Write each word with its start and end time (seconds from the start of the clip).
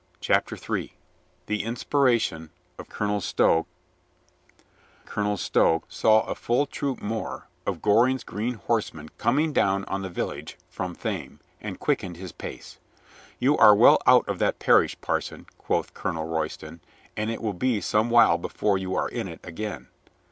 CHAPTER 0.19 0.57
THREE 0.57 0.95
THE 1.45 1.63
INSPIRATION 1.63 2.49
OF 2.79 2.89
COLONEL 2.89 3.21
STOW 3.21 3.67
COLONEL 5.05 5.37
STOW 5.37 5.83
saw 5.89 6.21
a 6.21 6.33
full 6.33 6.65
troop 6.65 6.99
more 7.03 7.47
of 7.67 7.83
Goring's 7.83 8.23
green 8.23 8.55
horsemen 8.55 9.09
coming 9.19 9.53
down 9.53 9.85
on 9.85 10.01
the 10.01 10.09
village 10.09 10.57
from 10.71 10.95
Thame, 10.95 11.39
and 11.61 11.79
quickened 11.79 12.17
his 12.17 12.31
pace. 12.31 12.79
"You 13.37 13.55
are 13.59 13.75
well 13.75 14.01
out 14.07 14.27
of 14.27 14.39
that 14.39 14.57
parish, 14.57 14.99
parson," 15.01 15.45
quoth 15.59 15.93
Colonel 15.93 16.25
Royston, 16.25 16.81
"and 17.15 17.29
it 17.29 17.39
will 17.39 17.53
be 17.53 17.79
some 17.79 18.09
while 18.09 18.39
before 18.39 18.79
you 18.79 18.95
are 18.95 19.07
in 19.07 19.27
it 19.27 19.41
again." 19.43 19.87